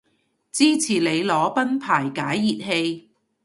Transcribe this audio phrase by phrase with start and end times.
[0.51, 3.11] 支持你裸奔排解熱氣